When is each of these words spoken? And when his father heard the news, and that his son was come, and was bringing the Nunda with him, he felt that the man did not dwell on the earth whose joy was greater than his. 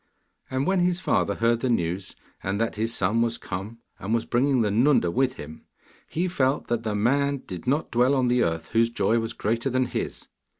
And 0.49 0.65
when 0.65 0.79
his 0.79 0.99
father 0.99 1.35
heard 1.35 1.59
the 1.59 1.69
news, 1.69 2.15
and 2.41 2.59
that 2.59 2.73
his 2.75 2.91
son 2.91 3.21
was 3.21 3.37
come, 3.37 3.81
and 3.99 4.15
was 4.15 4.25
bringing 4.25 4.61
the 4.63 4.71
Nunda 4.71 5.11
with 5.11 5.33
him, 5.35 5.67
he 6.09 6.27
felt 6.27 6.69
that 6.69 6.81
the 6.81 6.95
man 6.95 7.43
did 7.45 7.67
not 7.67 7.91
dwell 7.91 8.15
on 8.15 8.27
the 8.27 8.41
earth 8.43 8.69
whose 8.69 8.89
joy 8.89 9.19
was 9.19 9.33
greater 9.33 9.69
than 9.69 9.85
his. 9.85 10.27